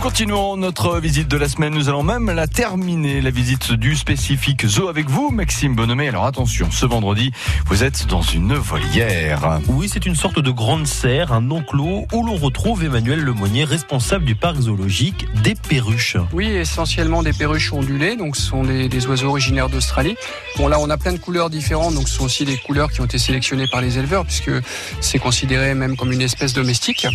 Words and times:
continuons 0.00 0.56
notre 0.56 0.98
visite 0.98 1.28
de 1.28 1.36
la 1.36 1.46
semaine. 1.46 1.74
Nous 1.74 1.90
allons 1.90 2.02
même 2.02 2.30
la 2.30 2.46
terminer, 2.46 3.20
la 3.20 3.30
visite 3.30 3.72
du 3.72 3.94
spécifique 3.94 4.66
zoo 4.66 4.88
avec 4.88 5.10
vous, 5.10 5.30
Maxime 5.30 5.74
Bonhomé. 5.74 6.08
Alors 6.08 6.24
attention, 6.24 6.70
ce 6.70 6.86
vendredi, 6.86 7.32
vous 7.66 7.84
êtes 7.84 8.06
dans 8.06 8.22
une 8.22 8.54
volière. 8.54 9.60
Oui, 9.68 9.90
c'est 9.92 10.06
une 10.06 10.14
sorte 10.14 10.38
de 10.38 10.50
grande 10.50 10.86
serre, 10.86 11.34
un 11.34 11.50
enclos 11.50 12.06
où 12.14 12.24
l'on 12.24 12.36
retrouve 12.36 12.82
Emmanuel 12.82 13.20
Lemonnier, 13.20 13.64
responsable 13.64 14.24
du 14.24 14.34
parc 14.34 14.60
zoologique 14.60 15.26
des 15.42 15.54
perruches. 15.54 16.16
Oui, 16.32 16.46
essentiellement 16.46 17.22
des 17.22 17.34
perruches 17.34 17.72
ondulées, 17.72 18.16
donc 18.16 18.36
ce 18.36 18.42
sont 18.42 18.64
des, 18.64 18.88
des 18.88 19.06
oiseaux 19.06 19.28
originaires 19.28 19.68
d'Australie. 19.68 20.16
Bon 20.56 20.68
là, 20.68 20.78
on 20.80 20.88
a 20.88 20.96
plein 20.96 21.12
de 21.12 21.18
couleurs 21.18 21.50
différentes, 21.50 21.94
donc 21.94 22.08
ce 22.08 22.14
sont 22.14 22.24
aussi 22.24 22.46
des 22.46 22.56
couleurs 22.56 22.90
qui 22.90 23.02
ont 23.02 23.06
été 23.06 23.18
sélectionnées 23.18 23.68
par 23.70 23.82
les 23.82 23.98
éleveurs, 23.98 24.24
puisque 24.24 24.52
c'est 25.00 25.18
considéré 25.18 25.74
même 25.74 25.96
comme 25.96 26.10
une 26.10 26.22
espèce 26.22 26.54
domestique. 26.54 27.06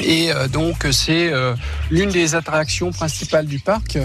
Et 0.00 0.32
euh, 0.32 0.48
donc 0.48 0.86
c'est 0.92 1.32
euh, 1.32 1.54
l'une 1.90 2.10
des 2.10 2.34
attractions 2.34 2.92
principales 2.92 3.46
du 3.46 3.58
parc 3.58 3.98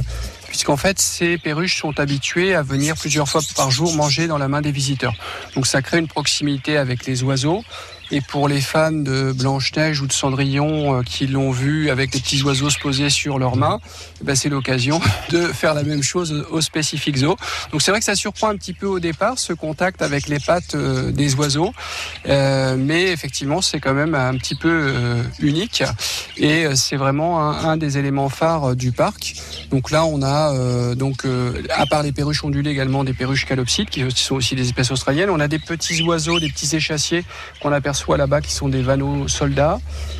puisqu'en 0.53 0.77
fait 0.77 0.99
ces 0.99 1.39
perruches 1.39 1.81
sont 1.81 1.99
habituées 1.99 2.53
à 2.53 2.62
venir 2.62 2.95
plusieurs 2.95 3.27
fois 3.27 3.41
par 3.55 3.71
jour 3.71 3.95
manger 3.95 4.27
dans 4.27 4.38
la 4.38 4.48
main 4.48 4.62
des 4.62 4.71
visiteurs. 4.71 5.16
Donc 5.55 5.66
ça 5.66 5.81
crée 5.81 5.98
une 5.98 6.07
proximité 6.07 6.77
avec 6.77 7.07
les 7.07 7.23
oiseaux. 7.23 7.63
Et 8.12 8.21
pour 8.21 8.48
les 8.48 8.62
fans 8.62 8.91
de 8.91 9.31
Blanche-Neige 9.31 10.02
ou 10.02 10.07
de 10.07 10.13
Cendrillon 10.13 10.99
euh, 10.99 11.02
qui 11.02 11.26
l'ont 11.26 11.49
vu 11.49 11.89
avec 11.89 12.13
les 12.13 12.20
petits 12.20 12.43
oiseaux 12.43 12.70
se 12.70 12.77
poser 12.77 13.09
sur 13.09 13.39
leurs 13.39 13.55
mains, 13.55 13.79
eh 14.21 14.23
ben 14.23 14.35
c'est 14.35 14.49
l'occasion 14.49 15.02
de 15.31 15.41
faire 15.48 15.73
la 15.73 15.81
même 15.81 16.03
chose 16.03 16.45
au 16.52 16.62
Specific 16.62 17.17
Zoo. 17.17 17.35
Donc 17.71 17.81
c'est 17.81 17.90
vrai 17.90 18.01
que 18.01 18.05
ça 18.05 18.15
surprend 18.15 18.49
un 18.49 18.55
petit 18.55 18.73
peu 18.73 18.85
au 18.85 18.99
départ 18.99 19.40
ce 19.40 19.54
contact 19.54 20.04
avec 20.04 20.27
les 20.27 20.40
pattes 20.40 20.76
euh, 20.76 21.12
des 21.12 21.34
oiseaux, 21.35 21.73
euh, 22.27 22.76
mais 22.77 23.04
effectivement 23.04 23.62
c'est 23.62 23.79
quand 23.79 23.95
même 23.95 24.13
un 24.13 24.38
petit 24.38 24.55
peu 24.55 24.93
unique 25.40 25.84
et 26.38 26.67
c'est 26.76 26.98
vraiment 26.98 27.41
un, 27.41 27.71
un, 27.71 27.77
des 27.77 27.98
éléments 27.98 28.29
phares 28.29 28.76
du 28.76 28.91
parc. 28.91 29.35
Donc 29.71 29.90
là 29.90 30.05
on 30.05 30.21
a 30.21 30.43
euh, 30.52 30.96
donc 30.96 31.26
à 31.70 31.86
part 31.86 32.04
les 32.04 32.12
perruches 32.12 32.44
ondulées 32.44 32.72
également 32.72 33.04
des 33.04 33.13
perruches 33.13 33.46
calopsites 33.46 33.90
qui 33.90 34.04
sont 34.12 34.36
aussi 34.36 34.55
des 34.55 34.63
espèces 34.63 34.91
australiennes. 34.91 35.30
On 35.30 35.40
a 35.40 35.48
des 35.48 35.60
petits 35.60 36.02
oiseaux, 36.04 36.40
des 36.40 36.50
petits 36.50 36.76
échassiers 36.76 37.24
qu'on 37.62 37.72
aperçoit 37.72 38.18
là-bas 38.18 38.41
qui 38.41 38.52
sont 38.52 38.70
des 38.70 38.82
vanneaux 38.82 39.27
soldats, 39.27 39.80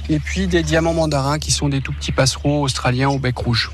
et 0.10 0.20
puis 0.20 0.48
des 0.48 0.64
diamants 0.64 0.94
mandarins 0.94 1.40
qui 1.40 1.52
sont 1.52 1.70
des 1.70 1.82
tout 1.82 1.94
petits 1.94 2.12
passereaux 2.12 2.64
australiens 2.64 3.10
au 3.10 3.20
bec 3.20 3.38
rouge. 3.38 3.72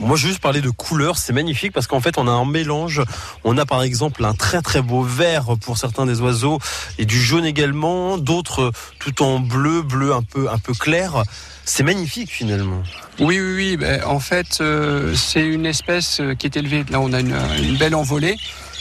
Moi, 0.00 0.16
je 0.16 0.22
veux 0.22 0.28
juste 0.30 0.40
parler 0.40 0.62
de 0.62 0.70
couleurs, 0.70 1.18
c'est 1.18 1.34
magnifique 1.34 1.72
parce 1.72 1.86
qu'en 1.86 2.00
fait, 2.00 2.16
on 2.16 2.26
a 2.26 2.30
un 2.30 2.46
mélange. 2.46 3.02
On 3.44 3.58
a 3.58 3.66
par 3.66 3.82
exemple 3.82 4.24
un 4.24 4.32
très 4.32 4.62
très 4.62 4.80
beau 4.80 5.02
vert 5.02 5.56
pour 5.60 5.76
certains 5.76 6.06
des 6.06 6.20
oiseaux 6.22 6.58
et 6.98 7.04
du 7.04 7.20
jaune 7.20 7.44
également, 7.44 8.16
d'autres 8.16 8.72
tout 8.98 9.22
en 9.22 9.40
bleu, 9.40 9.82
bleu 9.82 10.14
un 10.14 10.22
peu 10.22 10.48
un 10.50 10.58
peu 10.58 10.72
clair. 10.72 11.22
C'est 11.66 11.82
magnifique 11.82 12.30
finalement. 12.30 12.82
Oui, 13.18 13.38
oui, 13.38 13.54
oui. 13.54 13.76
Ben, 13.76 14.02
en 14.04 14.20
fait, 14.20 14.58
euh, 14.62 15.14
c'est 15.14 15.46
une 15.46 15.66
espèce 15.66 16.22
qui 16.38 16.46
est 16.46 16.56
élevée. 16.56 16.84
Là, 16.90 16.98
on 17.00 17.12
a 17.12 17.20
une, 17.20 17.36
une 17.62 17.76
belle 17.76 17.94
envolée 17.94 18.36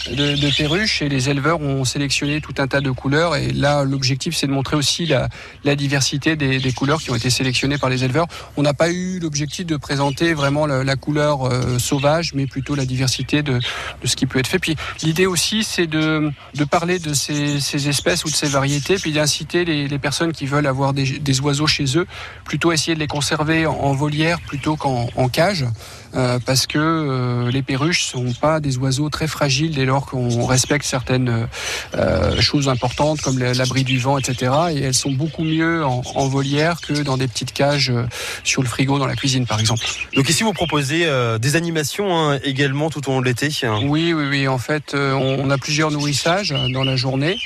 de, 0.07 0.35
de, 0.35 0.55
perruches 0.55 1.01
et 1.01 1.09
les 1.09 1.29
éleveurs 1.29 1.61
ont 1.61 1.85
sélectionné 1.85 2.41
tout 2.41 2.53
un 2.57 2.67
tas 2.67 2.81
de 2.81 2.91
couleurs 2.91 3.35
et 3.35 3.51
là 3.51 3.83
l'objectif 3.83 4.35
c'est 4.35 4.47
de 4.47 4.51
montrer 4.51 4.75
aussi 4.75 5.05
la, 5.05 5.29
la 5.63 5.75
diversité 5.75 6.35
des, 6.35 6.59
des, 6.59 6.71
couleurs 6.71 6.99
qui 6.99 7.11
ont 7.11 7.15
été 7.15 7.29
sélectionnées 7.29 7.77
par 7.77 7.89
les 7.89 8.03
éleveurs. 8.03 8.27
On 8.57 8.61
n'a 8.61 8.73
pas 8.73 8.89
eu 8.91 9.19
l'objectif 9.19 9.65
de 9.65 9.77
présenter 9.77 10.33
vraiment 10.33 10.65
la, 10.65 10.83
la 10.83 10.95
couleur 10.95 11.45
euh, 11.45 11.79
sauvage 11.79 12.33
mais 12.33 12.47
plutôt 12.47 12.75
la 12.75 12.85
diversité 12.85 13.43
de, 13.43 13.53
de, 13.53 14.07
ce 14.07 14.15
qui 14.15 14.25
peut 14.25 14.39
être 14.39 14.47
fait. 14.47 14.59
Puis 14.59 14.75
l'idée 15.03 15.25
aussi 15.25 15.63
c'est 15.63 15.87
de, 15.87 16.31
de, 16.55 16.63
parler 16.63 16.99
de 16.99 17.13
ces, 17.13 17.59
ces, 17.59 17.89
espèces 17.89 18.25
ou 18.25 18.29
de 18.29 18.35
ces 18.35 18.47
variétés 18.47 18.95
puis 18.95 19.11
d'inciter 19.11 19.65
les, 19.65 19.87
les, 19.87 19.99
personnes 19.99 20.31
qui 20.31 20.45
veulent 20.45 20.67
avoir 20.67 20.93
des, 20.93 21.19
des, 21.19 21.41
oiseaux 21.41 21.67
chez 21.67 21.97
eux 21.97 22.07
plutôt 22.45 22.71
essayer 22.71 22.95
de 22.95 22.99
les 22.99 23.07
conserver 23.07 23.65
en, 23.65 23.93
volière 23.93 24.39
plutôt 24.41 24.75
qu'en 24.75 25.29
cage 25.29 25.65
euh, 26.15 26.39
parce 26.45 26.65
que 26.67 26.79
euh, 26.79 27.51
les 27.51 27.61
perruches 27.61 28.03
sont 28.03 28.33
pas 28.33 28.59
des 28.59 28.77
oiseaux 28.77 29.09
très 29.09 29.27
fragiles 29.27 29.75
lors 29.89 30.05
qu'on 30.05 30.45
respecte 30.45 30.85
certaines 30.85 31.47
euh, 31.95 32.39
choses 32.39 32.69
importantes 32.69 33.21
comme 33.21 33.39
l'abri 33.39 33.83
du 33.83 33.97
vent, 33.97 34.17
etc. 34.17 34.51
Et 34.71 34.81
elles 34.81 34.93
sont 34.93 35.11
beaucoup 35.11 35.43
mieux 35.43 35.83
en, 35.83 36.01
en, 36.15 36.27
volière 36.27 36.79
que 36.79 36.93
dans 37.01 37.17
des 37.17 37.27
petites 37.27 37.53
cages 37.53 37.89
euh, 37.89 38.05
sur 38.43 38.61
le 38.61 38.67
frigo 38.67 38.99
dans 38.99 39.07
la 39.07 39.15
cuisine, 39.15 39.45
par 39.45 39.59
exemple. 39.59 39.83
Donc 40.15 40.29
ici, 40.29 40.43
vous 40.43 40.53
proposez 40.53 41.05
euh, 41.05 41.39
des 41.39 41.55
animations 41.55 42.15
hein, 42.15 42.39
également 42.43 42.89
tout 42.89 43.09
au 43.09 43.13
long 43.13 43.21
de 43.21 43.25
l'été 43.25 43.49
Oui, 43.83 44.13
oui, 44.13 44.25
oui. 44.29 44.47
En 44.47 44.59
fait, 44.59 44.93
on, 44.93 45.37
on 45.39 45.49
a 45.49 45.57
plusieurs 45.57 45.91
nourrissages 45.91 46.53
dans 46.71 46.83
la 46.83 46.95
journée. 46.95 47.37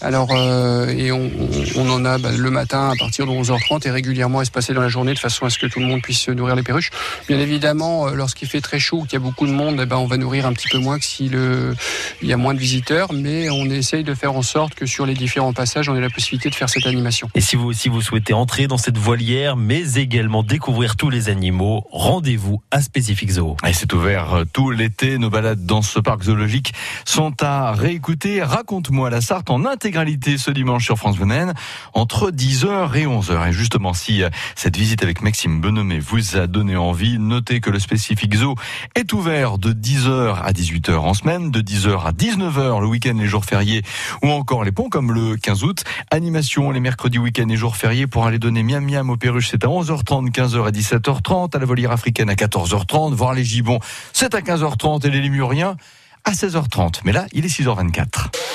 Alors, 0.00 0.28
euh, 0.30 0.86
et 0.86 1.10
on, 1.10 1.28
on, 1.76 1.90
en 1.90 2.04
a 2.04 2.18
bah, 2.18 2.30
le 2.36 2.50
matin 2.50 2.90
à 2.90 2.96
partir 2.96 3.26
de 3.26 3.32
11h30 3.32 3.86
et 3.86 3.90
régulièrement 3.90 4.40
espacé 4.40 4.72
dans 4.72 4.80
la 4.80 4.88
journée 4.88 5.12
de 5.12 5.18
façon 5.18 5.44
à 5.44 5.50
ce 5.50 5.58
que 5.58 5.66
tout 5.66 5.80
le 5.80 5.86
monde 5.86 6.02
puisse 6.02 6.28
nourrir 6.28 6.54
les 6.54 6.62
perruches. 6.62 6.90
Bien 7.26 7.38
évidemment, 7.38 8.06
euh, 8.06 8.14
lorsqu'il 8.14 8.46
fait 8.46 8.60
très 8.60 8.78
chaud, 8.78 9.02
qu'il 9.02 9.14
y 9.14 9.16
a 9.16 9.20
beaucoup 9.20 9.46
de 9.46 9.52
monde, 9.52 9.80
eh 9.82 9.86
ben, 9.86 9.96
on 9.96 10.06
va 10.06 10.16
nourrir 10.16 10.46
un 10.46 10.52
petit 10.52 10.68
peu 10.68 10.78
moins 10.78 10.98
que 11.00 11.04
s'il 11.04 11.36
y 12.22 12.32
a 12.32 12.36
moins 12.36 12.54
de 12.54 12.60
visiteurs, 12.60 13.12
mais 13.12 13.50
on 13.50 13.64
essaye 13.66 14.04
de 14.04 14.14
faire 14.14 14.34
en 14.34 14.42
sorte 14.42 14.74
que 14.74 14.86
sur 14.86 15.04
les 15.04 15.14
différents 15.14 15.52
passages, 15.52 15.88
on 15.88 15.96
ait 15.96 16.00
la 16.00 16.10
possibilité 16.10 16.48
de 16.48 16.54
faire 16.54 16.70
cette 16.70 16.86
animation. 16.86 17.28
Et 17.34 17.40
si 17.40 17.56
vous 17.56 17.66
aussi 17.66 17.88
vous 17.88 18.00
souhaitez 18.00 18.34
entrer 18.34 18.68
dans 18.68 18.78
cette 18.78 18.98
volière, 18.98 19.56
mais 19.56 19.94
également 19.96 20.44
découvrir 20.44 20.94
tous 20.94 21.10
les 21.10 21.28
animaux, 21.28 21.84
rendez-vous 21.90 22.62
à 22.70 22.82
Specific 22.82 23.30
Zoo. 23.32 23.56
Et 23.66 23.72
c'est 23.72 23.92
ouvert 23.92 24.32
euh, 24.32 24.44
tout 24.52 24.70
l'été. 24.70 25.18
Nos 25.18 25.30
balades 25.30 25.66
dans 25.66 25.82
ce 25.82 25.98
parc 25.98 26.22
zoologique 26.22 26.72
sont 27.04 27.34
à 27.42 27.72
réécouter. 27.72 28.42
Raconte-moi 28.44 29.10
la 29.10 29.20
Sarthe 29.20 29.50
en 29.50 29.64
intégralité 29.64 29.87
intégralité 29.88 30.36
ce 30.36 30.50
dimanche 30.50 30.84
sur 30.84 30.98
France 30.98 31.16
Bleu 31.16 31.28
entre 31.94 32.30
10h 32.30 32.94
et 32.94 33.06
11h. 33.06 33.48
Et 33.48 33.52
justement, 33.52 33.94
si 33.94 34.22
euh, 34.22 34.28
cette 34.54 34.76
visite 34.76 35.02
avec 35.02 35.22
Maxime 35.22 35.62
Benomé 35.62 35.98
vous 35.98 36.36
a 36.36 36.46
donné 36.46 36.76
envie, 36.76 37.18
notez 37.18 37.60
que 37.60 37.70
le 37.70 37.78
spécifique 37.78 38.34
zoo 38.34 38.54
est 38.94 39.14
ouvert 39.14 39.56
de 39.56 39.72
10h 39.72 40.42
à 40.42 40.52
18h 40.52 40.94
en 40.96 41.14
semaine, 41.14 41.50
de 41.50 41.62
10h 41.62 42.04
à 42.04 42.12
19h 42.12 42.82
le 42.82 42.86
week-end, 42.86 43.14
les 43.18 43.26
jours 43.26 43.46
fériés 43.46 43.82
ou 44.22 44.28
encore 44.28 44.62
les 44.62 44.72
ponts 44.72 44.90
comme 44.90 45.10
le 45.10 45.38
15 45.38 45.64
août. 45.64 45.84
Animation 46.10 46.70
les 46.70 46.80
mercredis, 46.80 47.18
week-ends 47.18 47.48
et 47.48 47.56
jours 47.56 47.76
fériés 47.76 48.06
pour 48.06 48.26
aller 48.26 48.38
donner 48.38 48.62
miam 48.62 48.84
miam 48.84 49.08
aux 49.08 49.16
perruches, 49.16 49.48
c'est 49.52 49.64
à 49.64 49.68
11h30, 49.68 50.30
15h 50.30 50.68
et 50.68 50.72
17h30, 50.72 51.56
à 51.56 51.58
la 51.58 51.64
volière 51.64 51.92
africaine 51.92 52.28
à 52.28 52.34
14h30, 52.34 53.14
voir 53.14 53.32
les 53.32 53.44
gibbons, 53.44 53.80
c'est 54.12 54.34
à 54.34 54.40
15h30 54.40 55.06
et 55.06 55.10
les 55.10 55.22
lémuriens 55.22 55.76
à 56.24 56.32
16h30. 56.32 57.00
Mais 57.04 57.12
là, 57.12 57.24
il 57.32 57.46
est 57.46 57.48
6h24. 57.48 58.48